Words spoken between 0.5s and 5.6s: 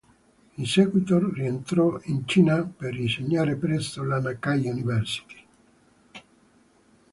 In seguito rientrò in Cina per insegnare presso la Nankai University.